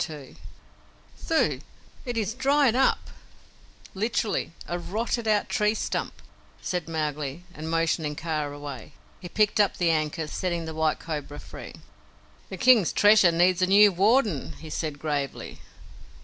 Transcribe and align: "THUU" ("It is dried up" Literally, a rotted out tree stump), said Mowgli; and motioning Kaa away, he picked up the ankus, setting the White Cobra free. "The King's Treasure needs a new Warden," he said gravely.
"THUU" 1.27 1.61
("It 2.07 2.17
is 2.17 2.33
dried 2.33 2.75
up" 2.75 3.11
Literally, 3.93 4.51
a 4.67 4.79
rotted 4.79 5.27
out 5.27 5.47
tree 5.47 5.75
stump), 5.75 6.23
said 6.59 6.89
Mowgli; 6.89 7.43
and 7.53 7.69
motioning 7.69 8.15
Kaa 8.15 8.45
away, 8.51 8.93
he 9.19 9.29
picked 9.29 9.59
up 9.59 9.77
the 9.77 9.91
ankus, 9.91 10.31
setting 10.33 10.65
the 10.65 10.73
White 10.73 10.97
Cobra 10.97 11.37
free. 11.37 11.75
"The 12.49 12.57
King's 12.57 12.91
Treasure 12.91 13.31
needs 13.31 13.61
a 13.61 13.67
new 13.67 13.91
Warden," 13.91 14.53
he 14.53 14.71
said 14.71 14.97
gravely. 14.97 15.59